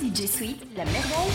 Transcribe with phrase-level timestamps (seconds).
[0.00, 1.30] DJ Sweet, la merveille.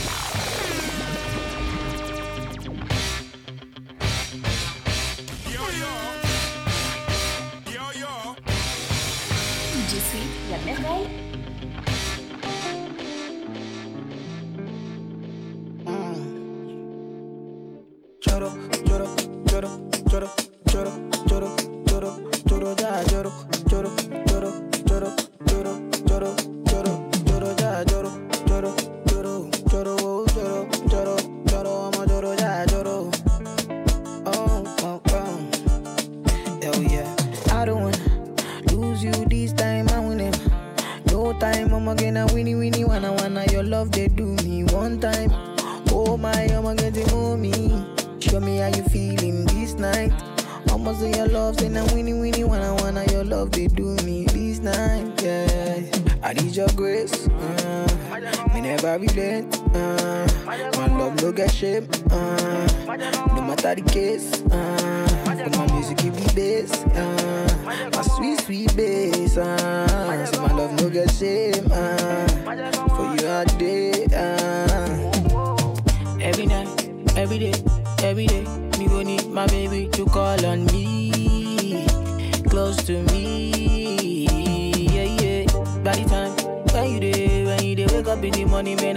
[5.54, 5.92] Yo yo.
[7.72, 8.36] Yo yo.
[9.74, 11.25] DJ Sweet, la merveille.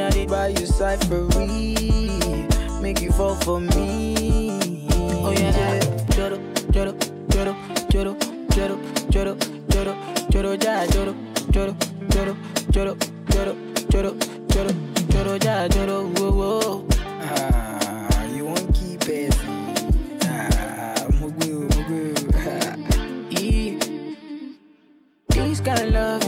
[0.09, 4.89] Morning, man, I did buy you side for make you fall for me.
[4.93, 5.81] Oh yeah, yeah.
[6.11, 6.39] Joro,
[6.71, 6.95] joro,
[7.31, 7.55] joro,
[7.91, 8.17] joro,
[8.51, 8.77] joro,
[9.11, 9.37] joro,
[9.71, 9.97] joro,
[10.31, 11.15] joro, ja, joro,
[11.51, 11.77] joro,
[12.11, 12.37] joro,
[12.71, 12.97] joro,
[13.31, 13.57] joro,
[13.91, 14.17] joro,
[14.49, 14.73] joro,
[15.11, 16.87] joro, ja, joro, whoa, whoa.
[17.23, 19.35] Ah, you won't keep it.
[20.25, 22.15] Ah, mugu, mugu.
[23.31, 23.79] yeah.
[25.29, 26.23] This kind of love,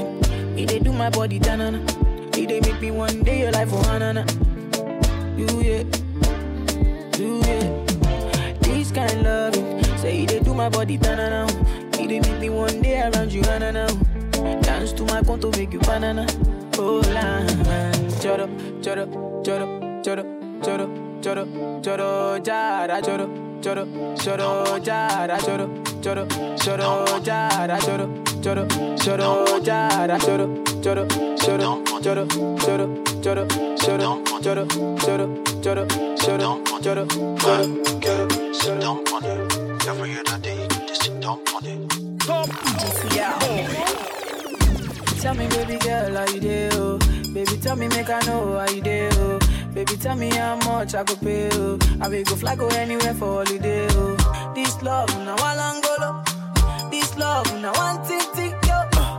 [0.59, 2.00] it they do my body tanana.
[2.41, 4.23] It they make me one day your life for hanana.
[5.39, 5.85] You yeah,
[7.19, 8.57] you yeah.
[8.63, 9.55] This kind of love,
[10.01, 11.47] say they do my body tanana.
[12.01, 13.87] It they make me one day around you hanana.
[14.63, 16.27] Dance to my conto make you banana.
[16.79, 17.45] Oh la,
[18.23, 18.47] choro,
[18.81, 19.07] choro,
[19.45, 19.67] choro,
[20.03, 20.25] choro,
[20.63, 20.85] choro,
[21.23, 21.45] choro,
[21.83, 23.27] choro, jara, choro,
[23.61, 23.85] choro,
[24.17, 25.67] choro, jara, choro,
[26.01, 28.07] choro, choro, jara, choro,
[28.43, 31.05] choro, choro, jara, choro, Jada,
[31.39, 32.25] shut up, Jada,
[32.63, 32.89] shut up,
[33.21, 34.67] Jada, shut up, Jada,
[34.99, 35.29] shut up,
[35.61, 37.05] Jada, shut up, Jada,
[37.39, 37.69] shut up,
[38.01, 43.15] Jada, shut up, Jada, never hear that day, just don't want it.
[43.15, 43.39] Yeah.
[45.21, 46.69] Tell me, baby girl, how you do?
[46.73, 46.99] Oh.
[47.35, 49.09] Baby, tell me, make I know how you do.
[49.13, 49.39] Oh.
[49.75, 51.51] Baby, tell me how much I could pay.
[51.53, 51.79] Oh.
[52.01, 53.87] I will go fly go anywhere for holiday.
[53.91, 54.53] Oh.
[54.55, 58.60] This love, now I long go This love, now one tick tick.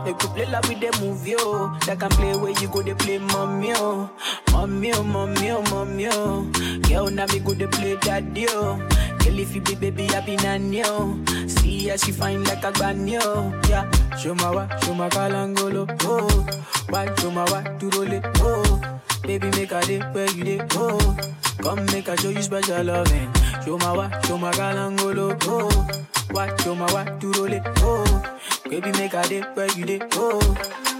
[0.04, 1.70] They could play like with the movie, oh.
[1.72, 1.78] yo.
[1.86, 4.10] They can play where you go, they play mommy, oh.
[4.50, 6.42] Mommy, oh, mommy, oh, mommy, oh.
[6.88, 8.76] Girl, now me go, they play daddy, oh.
[9.20, 11.16] Girl, if you be baby, I be nanny, oh.
[11.46, 13.52] See how she fine like a granny, oh.
[13.68, 16.62] Yeah, show my wa, show my kalangolo, oh.
[16.88, 19.00] Why, show my wa, to roll it, oh.
[19.22, 21.16] Baby, make a day where you day, oh.
[21.62, 23.32] Come make I show you special loving.
[23.64, 26.02] Show my wa, show my kalangolo, oh.
[26.32, 28.38] Why, show my wa, to roll it, oh.
[28.72, 30.40] Baby, make a day where you day, oh.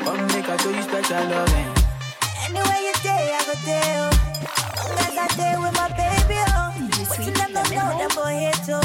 [0.05, 1.73] Come make I show you special loving.
[2.45, 3.97] Anywhere you day, I go there.
[3.97, 4.13] Oh.
[4.77, 6.69] Long as I day with my baby, oh.
[7.09, 8.85] But you them don't know them boy here too.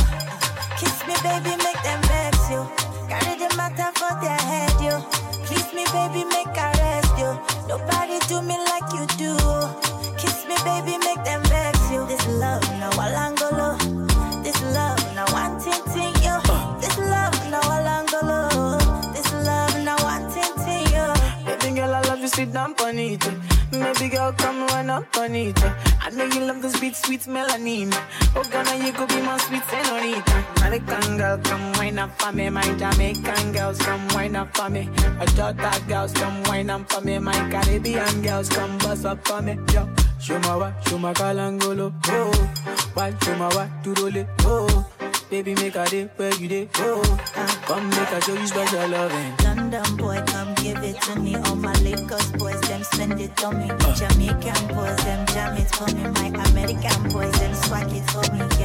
[0.80, 2.64] Kiss me, baby, make them vex you.
[3.12, 4.96] Carry the matter for their head, you.
[5.44, 7.36] Please me, baby, make I rest you.
[7.68, 9.36] Nobody do me like you do.
[10.16, 12.08] Kiss me, baby, make them vex you.
[12.08, 13.36] This love, no alangolo.
[13.36, 13.37] This
[22.38, 23.24] sit down on it.
[23.72, 25.60] Baby girl, come run up on it.
[26.06, 27.90] I know you love this beat, sweet melanin.
[28.36, 30.46] Oh, Ghana, you could be my sweet senorita.
[30.58, 32.50] American girl, come wine up for me.
[32.52, 34.88] My Jamaican girls, come wine up for me.
[35.18, 37.18] My Jota girls, come wine up for me.
[37.18, 39.58] My Caribbean girls, come bust up for me.
[39.74, 39.90] Yo,
[40.20, 41.92] show my wa, show my kalangolo.
[42.06, 42.32] Oh,
[42.94, 44.28] why show my wa, to roll it.
[44.42, 44.86] Oh,
[45.30, 46.70] baby, make a day where you day.
[46.76, 47.64] Oh, oh ah.
[47.66, 49.36] come make a show you special loving.
[49.44, 51.36] London boy, come give it to me.
[51.36, 53.68] All my Lagos boys, them spend it on me.
[53.70, 53.94] Ah.
[53.94, 56.04] Jamaican boys, them jam it for me.
[56.04, 58.57] My American boys, them swag it for me.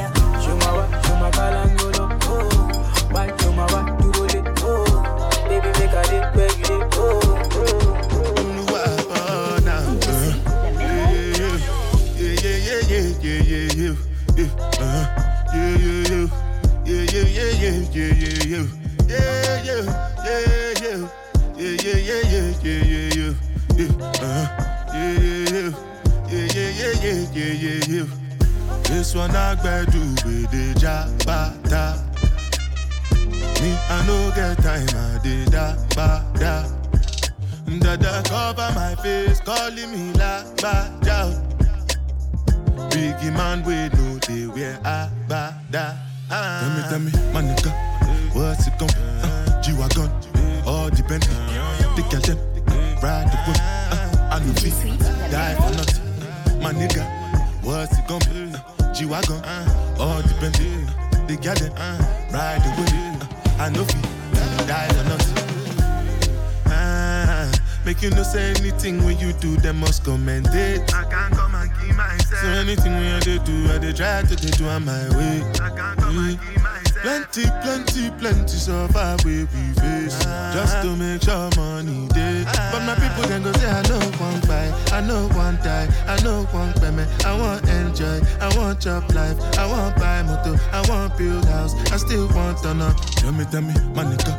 [91.90, 92.92] I still want to know.
[93.16, 94.32] Tell me, tell me, my nigga,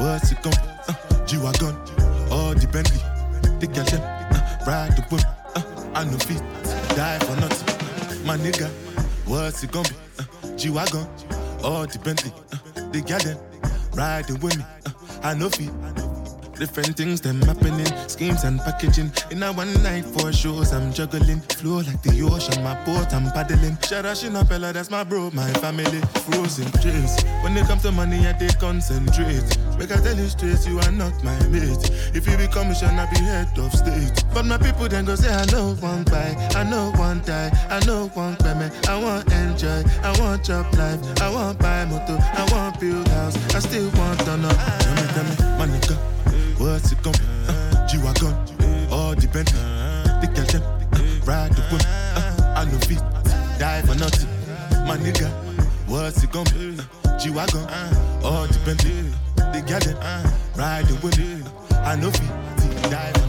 [0.00, 0.52] what's it gon'
[0.88, 1.74] uh, G-Wagon,
[2.30, 3.00] all the Bentley,
[3.60, 5.22] the girl them, uh, ride the whip,
[5.56, 5.62] uh,
[5.94, 6.42] I no feet,
[6.96, 8.26] die for nothing.
[8.26, 8.68] My nigga,
[9.26, 9.94] what's it gonna be?
[10.18, 11.06] Uh, G-Wagon,
[11.62, 13.38] all the Bentley, uh, the girl them,
[13.94, 14.90] ride the with me, uh,
[15.22, 15.70] I no fit,
[16.58, 19.10] Different things them happening, schemes and packaging.
[19.30, 21.40] In a one night for shows, I'm juggling.
[21.58, 23.76] Flow like the ocean, my boat I'm paddling.
[23.78, 26.00] Sharashin Appella, that's my bro, my family.
[26.30, 27.22] Frozen dreams.
[27.42, 29.44] When it comes to money, I take concentrate.
[29.78, 31.90] Make I tell you straight, you are not my mate.
[32.14, 34.24] If you be commission, I be head of state.
[34.32, 37.84] But my people then go say, I know one buy, I know one die, I
[37.84, 38.72] know one payment.
[38.88, 43.36] I want enjoy, I want job life, I want buy motor, I want build house,
[43.54, 44.54] I still want to know.
[44.54, 45.80] Tell me, tell me, money
[46.74, 47.14] bus it come.
[47.46, 48.34] Uh, G-Wagon,
[48.90, 49.46] all depend.
[49.46, 51.82] The girl them, uh, ride the whip.
[51.86, 53.02] Uh, I know fit,
[53.58, 54.28] die for nothing.
[54.88, 55.30] My nigga,
[55.86, 56.46] what's it come?
[56.50, 57.64] Uh, G-Wagon,
[58.24, 58.80] all depend.
[59.36, 61.14] The girl them, uh, ride the whip.
[61.72, 63.23] Uh, I know fit, die for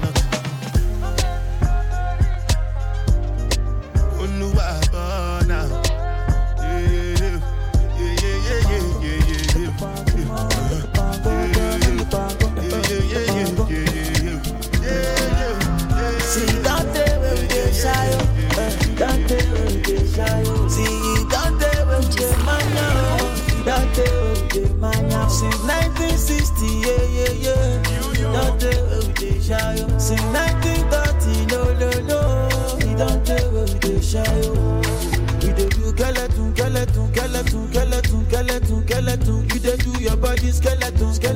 [40.66, 41.35] skeleton, skeleton.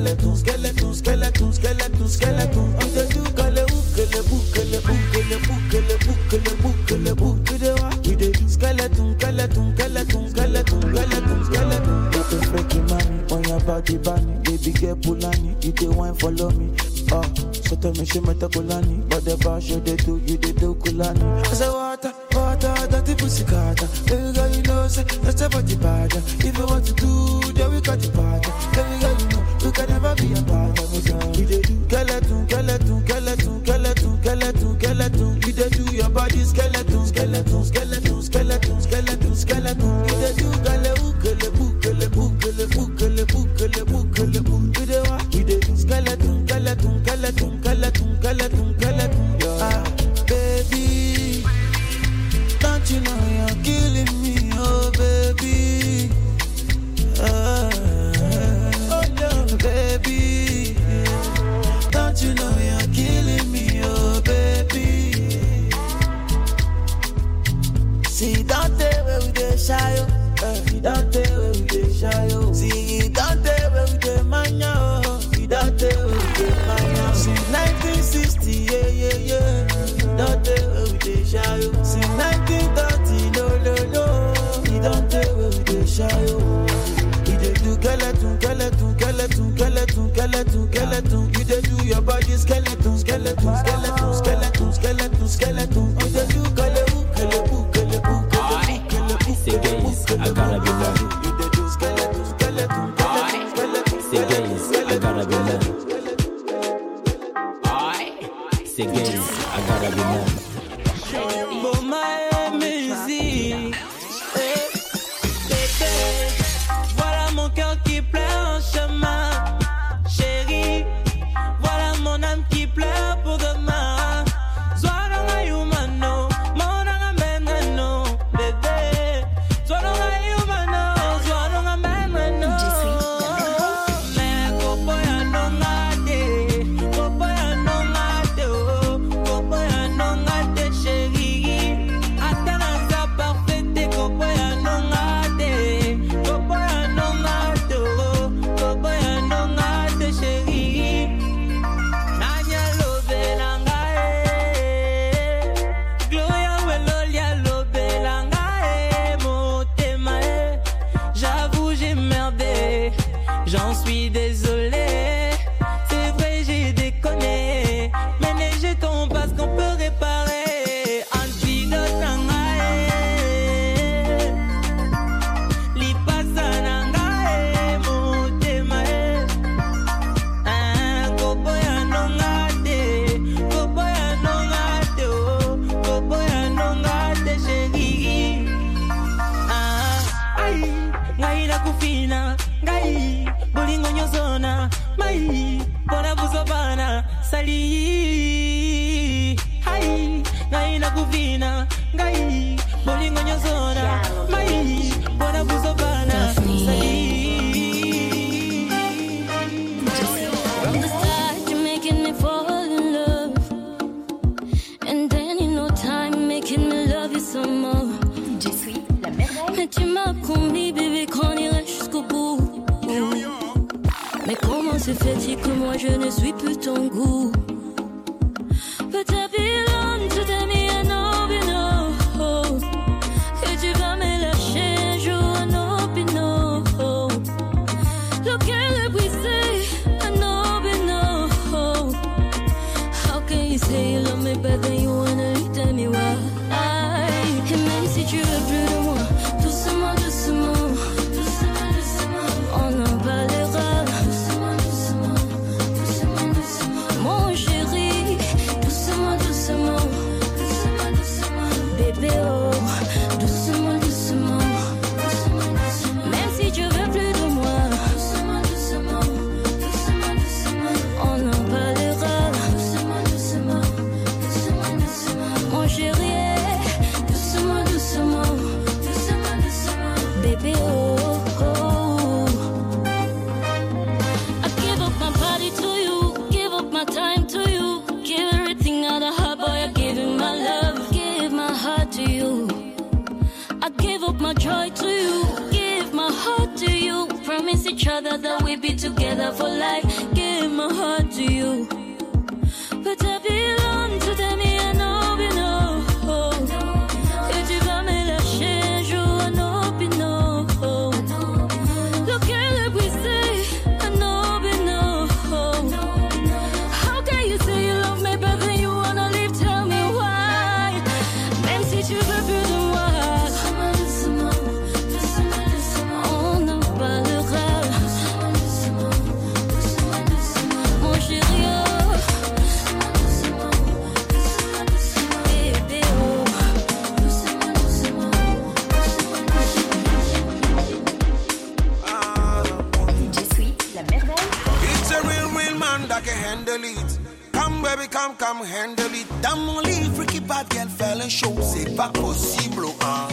[351.52, 353.08] c'est pas possible, oh, hein.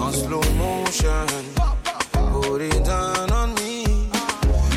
[0.00, 1.26] En slow motion,
[2.32, 3.84] put it down on me.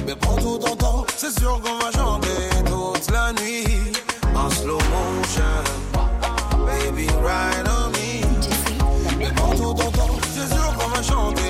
[0.05, 3.93] Mais prends tout ton temps, c'est sûr qu'on va chanter toute la nuit.
[4.35, 5.63] En slow motion,
[6.65, 9.17] baby, ride on me.
[9.17, 11.40] Mais prends tout ton temps, c'est sûr qu'on va chanter.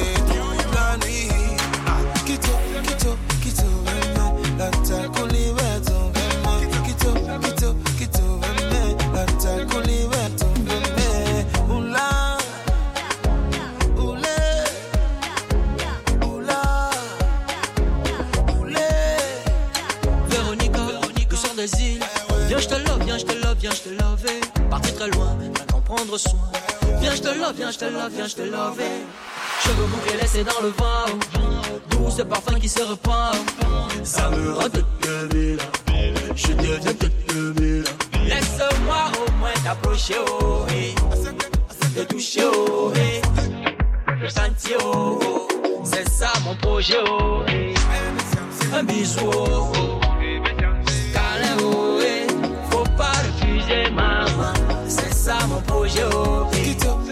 [25.02, 26.40] très loin, va t'en prendre soin.
[27.00, 28.80] Viens, je te love, viens, je te love, viens, je te love.
[28.80, 29.64] Eh.
[29.64, 31.08] Cheveux bouclés laissés dans le vent,
[31.90, 33.36] doux ce parfum qui se repart.
[34.04, 34.68] Ça me rend
[36.36, 37.06] je deviens te
[38.26, 40.96] Laisse-moi au moins t'approcher, oh, hey.
[41.96, 43.00] te toucher, oh, eh.
[43.00, 43.22] hey.
[44.22, 45.48] le sentier, oh, oh.
[45.84, 47.74] c'est ça mon projet, oh, hey.
[48.74, 50.00] un bisou, oh, oh.
[51.14, 52.28] Calais, oh, hey.
[52.70, 54.11] faut pas refuser ma
[55.62, 56.52] Peugeot.
[56.54, 57.11] Get up.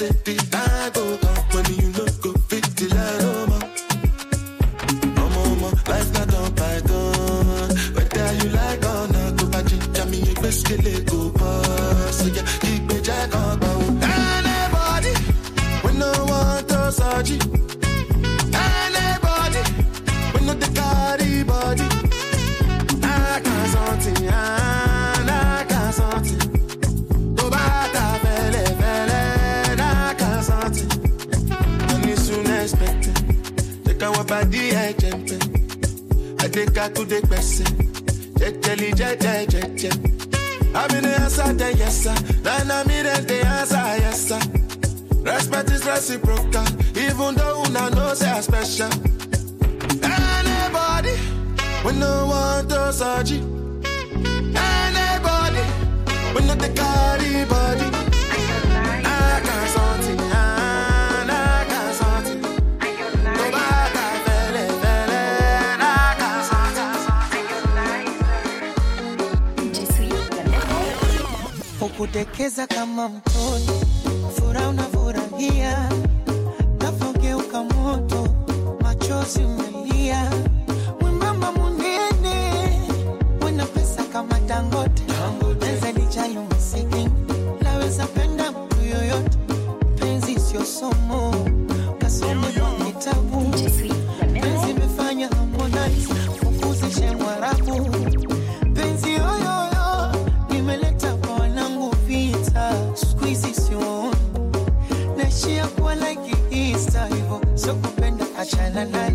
[0.00, 1.29] se te dá.
[36.60, 37.64] Jekakude Bessie,
[38.34, 39.90] Jeteli Jete Jete.
[40.74, 42.14] I'm in the answer, the yes, sir.
[42.42, 44.40] Then I'm in the answer, yes, sir.
[45.22, 46.66] Respect is reciprocal,
[46.98, 48.90] even though una know say I special.
[50.04, 51.16] Anybody,
[51.82, 53.38] we no want to surgery.
[54.52, 55.64] Anybody,
[56.34, 57.99] we not the carry body.
[72.12, 73.66] kudekeza kama mtoni,
[74.34, 75.88] furaha unavurahia,
[76.80, 78.28] napogeuka moto,
[78.82, 80.30] machozi umelia,
[81.00, 82.52] mwimama munene,
[83.44, 85.02] wena pesa kama Dangote,
[85.60, 87.08] naweza lijalo msiki
[87.62, 89.38] laweza penda mtu yoyote,
[90.00, 91.34] penzi sio somo,
[91.98, 93.50] kasomo kwa kitabu,
[94.32, 98.09] penzi imefanya Harmonize, kukuzishe mwarabu.
[108.50, 109.12] achana naye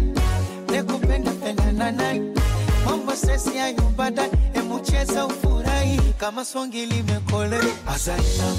[0.71, 2.21] nekupenda pendana naye
[2.85, 5.99] mambo sesi ya nyumbada emucheza ufurahi.
[6.17, 8.55] Kama songi limekole azalina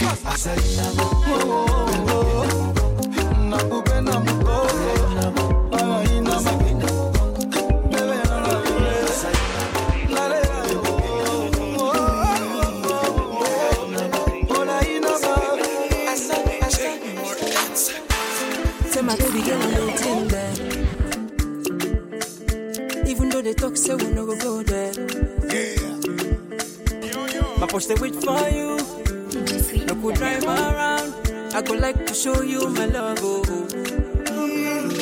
[0.00, 1.07] Cause I said,
[27.88, 28.76] say wait for you.
[29.88, 31.08] I could drive around.
[31.54, 33.18] I could like to show you my love.
[33.22, 33.42] Oh.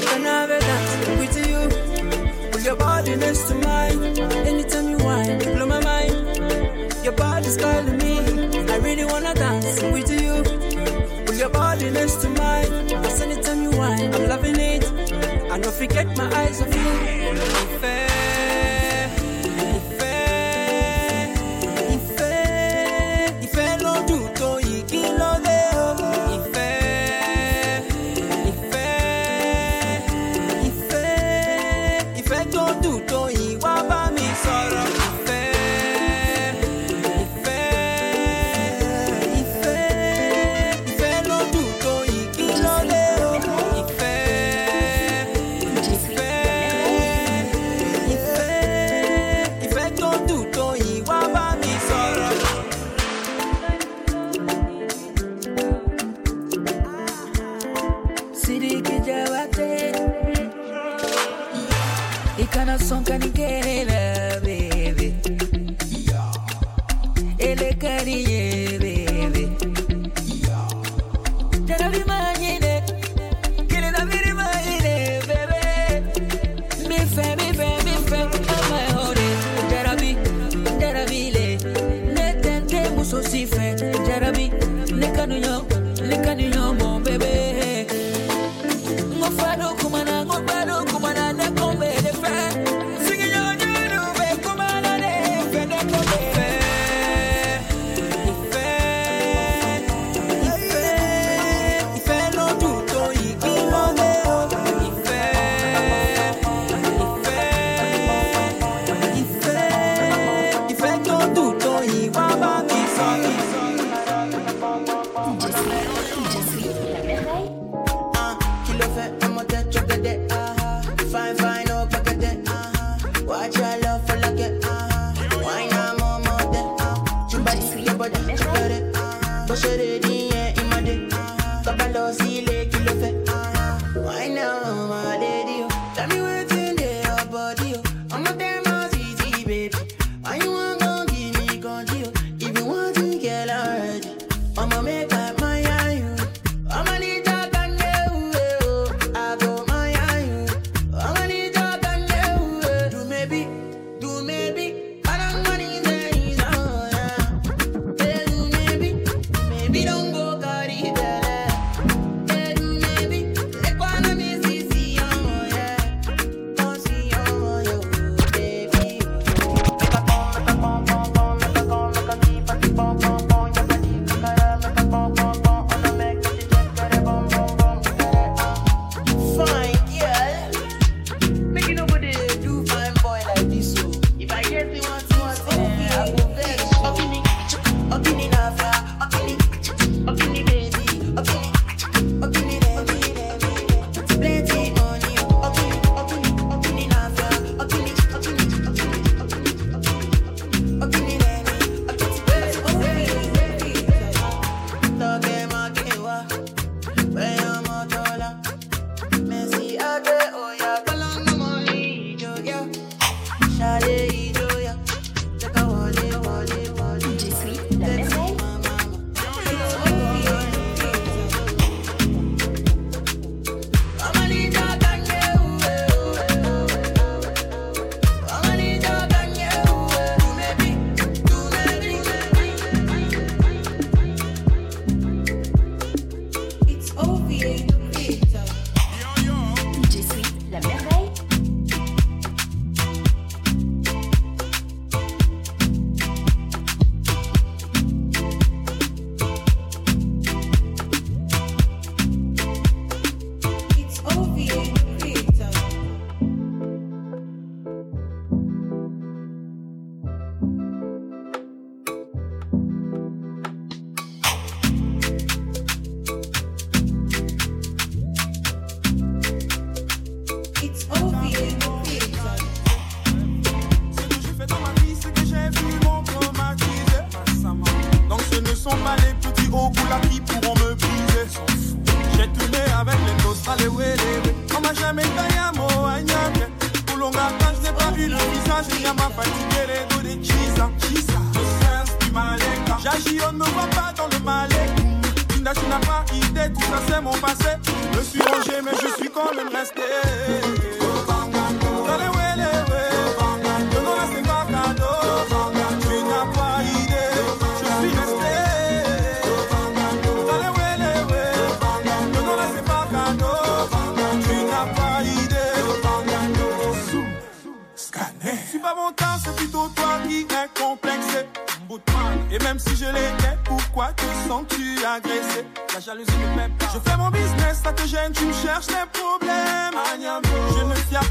[0.06, 2.50] Can I have a dance with you?
[2.52, 4.04] Put your body next to mine.
[4.46, 6.14] Anytime you want, you blow my mind.
[7.02, 8.18] Your body's calling me.
[8.70, 10.44] I really wanna dance with you.
[11.24, 12.70] Put your body next to mine.
[13.02, 14.00] Cause anytime you want.
[14.14, 14.84] I'm loving it.
[15.50, 16.60] I don't forget my eyes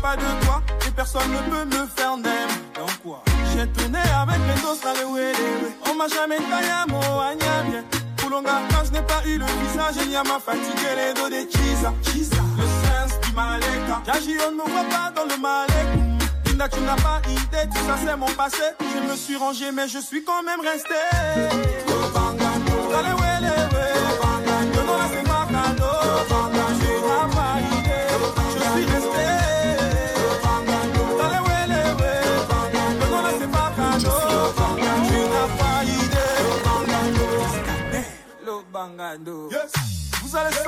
[0.02, 2.56] pas de toi et personne ne peut me faire naître.
[2.76, 5.26] Donc quoi J'ai tourné avec les dos dans le.
[5.90, 7.84] On m'a jamais taillé à mon agname.
[8.18, 11.30] Poulonga, quand je n'ai pas eu le visage, il y a ma fatigue les dos
[11.30, 11.94] des chisa.
[12.58, 14.02] Le sens du maleka.
[14.06, 15.88] J'agis, on ne me voit pas dans le malek.
[16.46, 18.64] Linda, tu n'as pas idée, tout ça c'est mon passé.
[18.80, 21.95] Je me suis rangé, mais je suis quand même resté.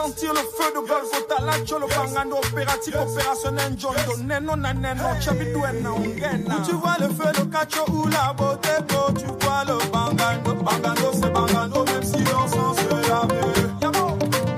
[0.08, 6.56] sentir le feu de Golgo talacho lobangano opératif opérationnel njondo neno na neno chabidwena ongena
[6.66, 11.12] tu vois le feu de cacho ou la beauté beau tu vois le bangando bangando
[11.14, 13.58] c'est bangando même si on s'en se laver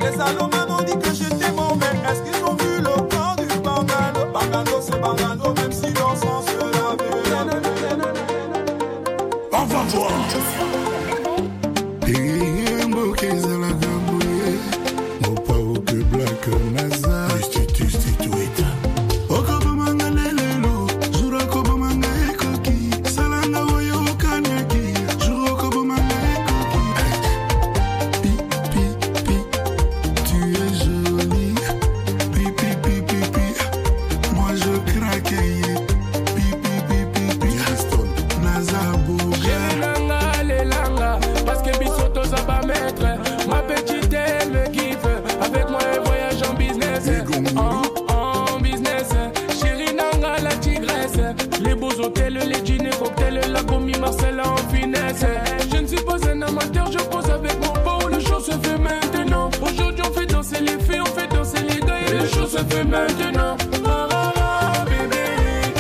[0.02, 3.48] les salomans m'ont dit que j'étais bon mais est-ce qu'ils ont vu le corps du
[3.60, 4.22] bangando?
[4.34, 5.79] Bangando c'est bangando même si
[62.80, 63.58] les maintenant.
[64.86, 65.18] Baby,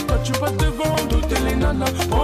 [0.07, 2.18] quand tu vas devant toutes les nanas.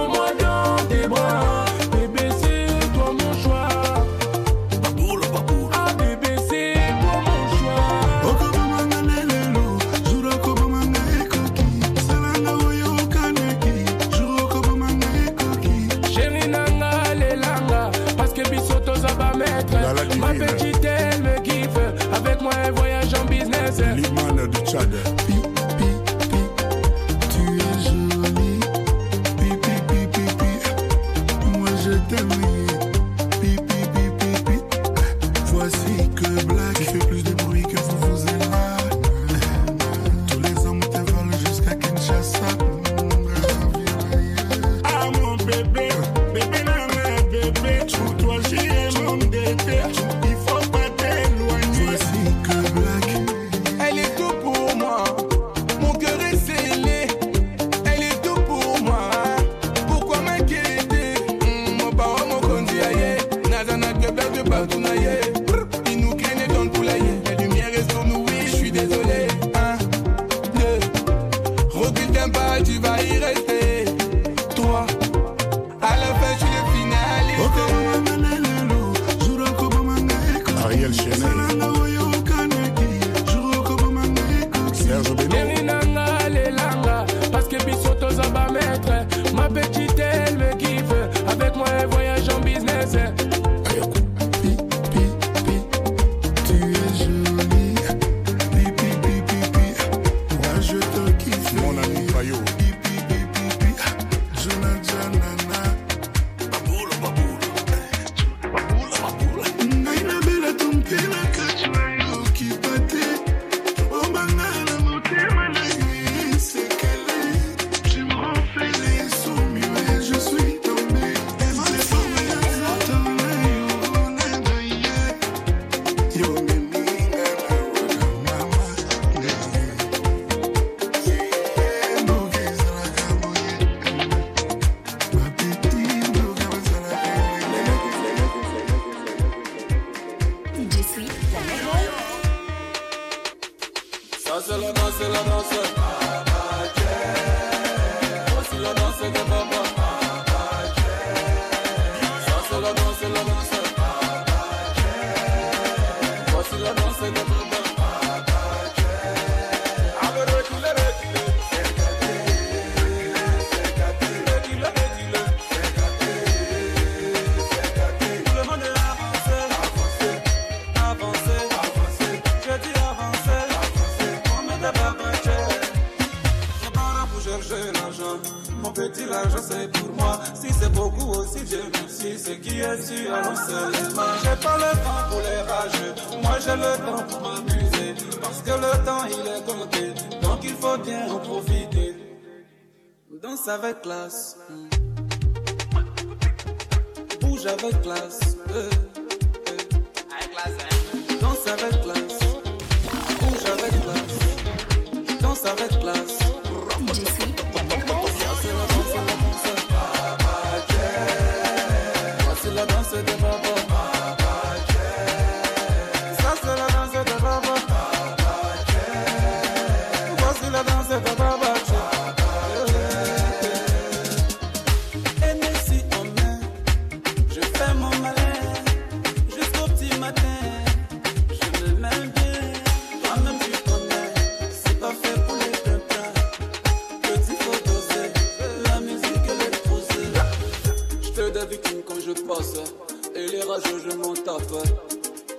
[244.24, 244.42] Taf.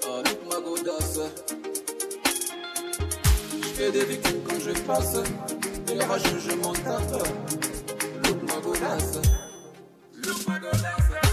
[0.08, 1.20] Oh, look ma godasse.
[3.62, 5.18] J'fais des victimes quand je passe.
[5.92, 7.28] Et rageux, je m'en tape.
[8.24, 9.20] Look ma godasse.
[10.24, 11.27] Look ma godasse.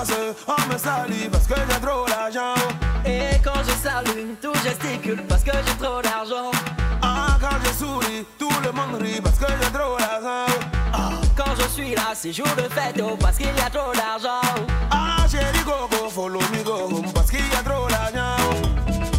[0.00, 2.54] On me salue parce que j'ai trop d'argent.
[3.04, 6.52] Et quand je salue, tout gesticule parce que j'ai trop d'argent.
[7.02, 10.54] Ah, quand je souris, tout le monde rit parce que j'ai trop d'argent.
[10.92, 13.92] Ah, quand je suis là, c'est jour de fête oh, parce qu'il y a trop
[13.92, 14.40] d'argent.
[14.92, 18.36] Ah, chérie gogo, follow me go parce qu'il y a trop d'argent.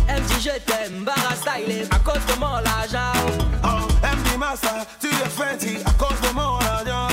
[0.07, 3.19] Elle me dit je t'aime, barra stylé à cause de mon argent.
[3.63, 7.09] Ah, elle me dit massa, tu es fancy à cause de mon argent.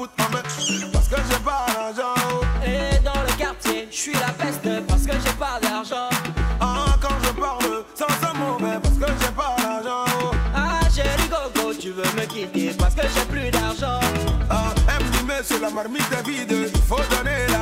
[0.00, 0.92] Me...
[0.92, 2.14] Parce que j'ai pas d'argent.
[2.64, 6.08] Et dans le quartier, je suis la peste parce que j'ai pas d'argent.
[6.60, 10.04] Ah, quand je parle, ça sent mauvais parce que j'ai pas d'argent.
[10.54, 14.00] Ah, chérie Gogo, tu veux me quitter parce que j'ai plus d'argent.
[14.48, 14.72] Ah,
[15.26, 17.59] mais sur la marmite vide, il faut donner l'argent.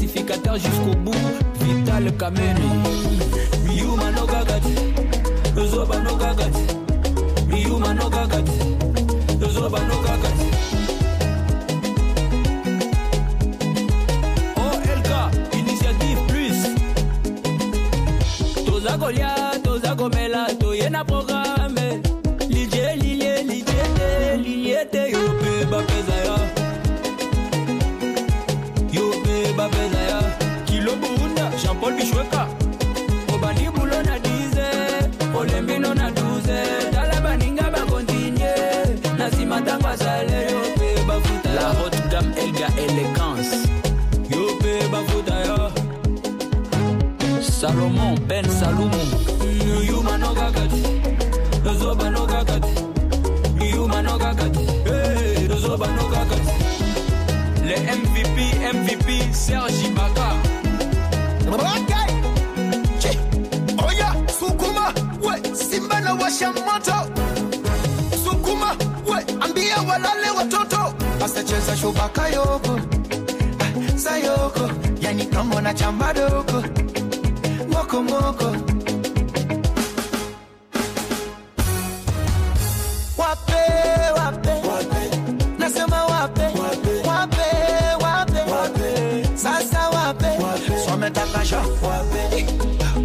[0.00, 1.12] Pacificateurs jusqu'au bout,
[1.60, 2.70] Vital Kameni.
[3.66, 4.74] Miuma no gagati,
[5.70, 6.64] Zoba no gagati.
[7.46, 8.58] Miuma no gagati,
[9.52, 10.46] Zoba no gagati.
[14.56, 15.10] OLK,
[15.58, 16.60] Initiative Plus.
[18.64, 21.59] Toza kolia, toza komela, toye na programme.
[47.80, 49.08] Salomon Ben Salomon.
[49.88, 50.82] Yuma no gagati,
[51.80, 52.74] Zoba no gagati.
[53.72, 54.66] Yuma no gagati,
[55.62, 56.52] Zoba no gagati.
[57.64, 58.36] Le MVP,
[58.76, 60.28] MVP, Serge Ibaka.
[63.86, 64.92] Oya, sukuma,
[65.24, 66.98] we, simba na washa moto.
[68.24, 68.76] Sukuma,
[69.08, 70.94] we, ambia walale watoto.
[71.24, 72.80] asacheza shubaka yoko
[73.60, 74.70] ah, sayoko
[75.00, 76.62] yani kama na chamba doko
[77.90, 78.44] mokomoko
[83.18, 83.62] wape
[84.16, 85.10] wape
[85.58, 87.06] nasema wape wape
[88.04, 90.26] wape wape, sasa wape
[90.86, 92.46] swametakasha wape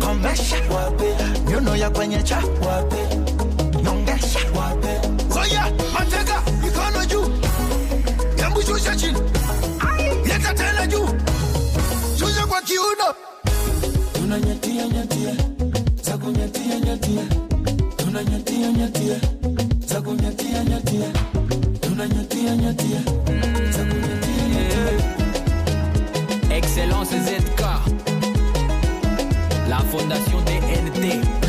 [0.06, 1.16] komesha wape
[1.50, 3.16] nyuno ya kwenye cha wape
[3.84, 4.96] nyongesha wape
[5.42, 7.30] Oya, mateka, mikono juu.
[8.38, 9.20] Hebu shusha chini.
[10.26, 11.10] Leta tena juu.
[12.20, 13.14] Shusha kwa kiuno.
[26.52, 27.62] Excellence ZK.
[29.68, 31.45] La fondation DNT,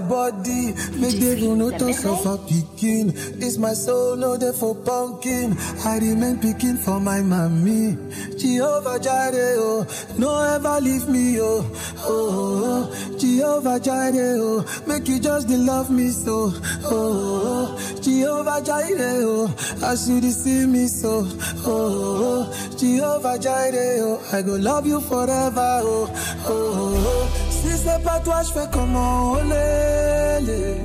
[0.00, 0.72] my body.
[0.98, 3.12] Make devil no to suffer picking.
[3.38, 5.56] This my soul, no day for pumpkin.
[5.84, 7.96] I remain picking for my mommy.
[8.36, 9.86] Jehovah Jireh, oh,
[10.18, 11.62] no ever leave me, oh,
[11.98, 12.90] oh, oh.
[12.92, 13.18] oh.
[13.18, 16.90] Jehovah Jireh, oh, make you just dey love me so, oh, oh.
[16.90, 18.00] oh, oh.
[18.02, 21.22] Jehovah Jireh, oh, as you see me so,
[21.66, 22.76] oh, oh.
[22.76, 26.10] Jehovah Jireh, oh, I go love you forever, oh,
[26.46, 27.53] oh, oh.
[27.64, 30.76] Si c'est pas toi, je fais comment olé, lé.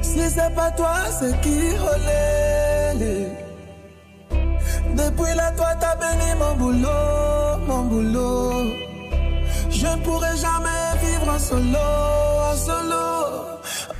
[0.00, 1.58] Si c'est pas toi, c'est qui
[1.92, 3.28] olé, lé.
[5.00, 8.52] Depuis là, toi, t'as béni mon boulot, mon boulot.
[9.68, 11.88] Je ne pourrai jamais vivre en solo,
[12.50, 13.06] en solo.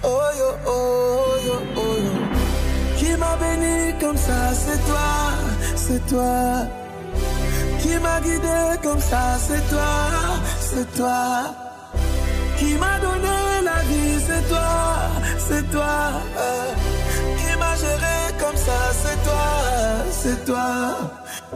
[0.05, 2.15] Oh yo, oh yo, oh yo.
[2.99, 5.11] Qui m'a béni comme ça, c'est toi,
[5.75, 6.67] c'est toi.
[7.81, 9.93] Qui m'a guidé comme ça, c'est toi,
[10.75, 11.55] c'est toi.
[12.59, 14.71] Qui m'a donné la vie, c'est toi,
[15.47, 15.95] c'est toi.
[16.39, 16.73] Euh,
[17.39, 19.49] Qui m'a géré comme ça, c'est toi,
[20.21, 20.73] c'est toi.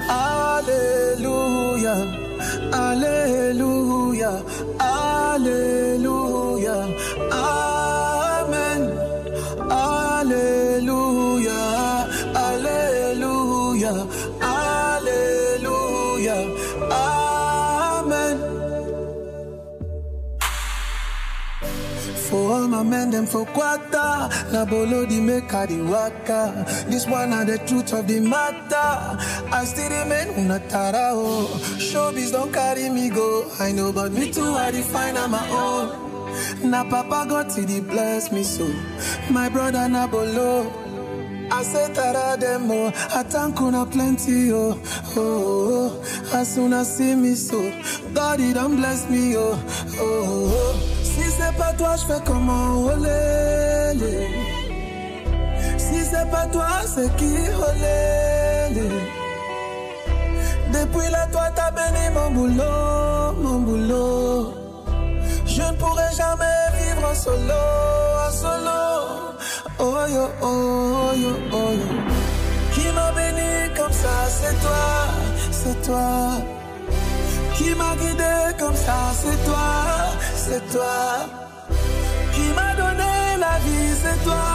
[0.09, 1.95] Alléluia,
[2.73, 4.33] Alléluia,
[4.79, 6.77] Alléluia,
[7.31, 7.76] Amen.
[22.47, 24.29] All my men, them for quarter.
[24.53, 26.65] Na bolo di make a di waka.
[26.89, 29.19] This one are the truth of the matter.
[29.53, 31.47] I still remain unatara oh.
[31.79, 33.51] Showbiz don't carry me go.
[33.61, 36.71] I know, but me too I define on my own.
[36.71, 38.67] Na papa got to he bless me so.
[39.31, 40.73] My brother na bolo.
[41.49, 46.03] I say tara them oh, I thank una plenty oh, oh, oh.
[46.03, 46.37] oh.
[46.37, 47.73] As soon as see me so,
[48.13, 50.53] God he done bless me oh, oh, oh.
[50.53, 50.96] oh.
[51.17, 54.29] Si c'est pas toi, je fais comment olé, lé.
[55.79, 57.33] Si c'est pas toi, c'est qui
[57.69, 58.89] olé, lé.
[60.77, 64.55] Depuis là, toi t'as béni mon boulot, mon boulot.
[65.47, 67.65] Je ne pourrai jamais vivre en solo,
[68.27, 68.83] en solo.
[69.79, 71.89] Oh yo, oh yo, oh yo.
[72.75, 74.87] Qui m'a béni comme ça, c'est toi,
[75.51, 76.11] c'est toi.
[77.57, 79.69] Qui m'a guidé comme ça, c'est toi,
[80.35, 81.27] c'est toi.
[82.35, 84.47] Qui m'a donné la vie, c'est toi,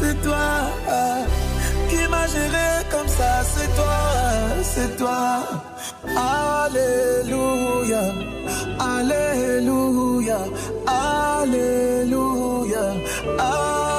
[0.00, 0.46] c'est toi.
[1.90, 4.00] Qui m'a géré comme ça, c'est toi,
[4.62, 5.22] c'est toi.
[6.16, 8.04] Alléluia,
[8.78, 10.38] Alléluia,
[10.86, 12.84] Alléluia,
[13.38, 13.91] Amen.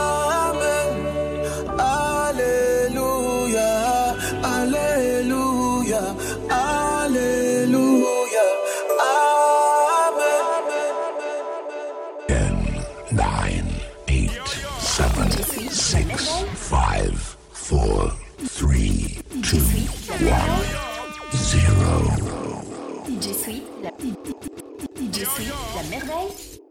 [20.22, 20.53] One,